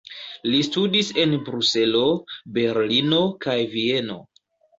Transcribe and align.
Li 0.51 0.61
studis 0.67 1.11
en 1.23 1.35
Bruselo, 1.49 2.01
Berlino 2.57 3.21
kaj 3.47 3.59
Vieno. 3.77 4.19